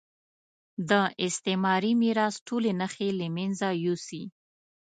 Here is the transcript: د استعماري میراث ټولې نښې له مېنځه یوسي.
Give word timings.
د 0.89 0.91
استعماري 1.25 1.91
میراث 2.01 2.35
ټولې 2.47 2.71
نښې 2.79 3.09
له 3.19 3.27
مېنځه 3.35 3.69
یوسي. 3.85 4.23